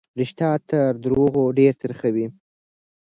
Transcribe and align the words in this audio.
رښتيا 0.19 0.51
تر 0.69 0.91
دروغو 1.03 1.43
ډېر 1.59 1.73
تريخ 1.81 1.99
وي. 2.15 2.27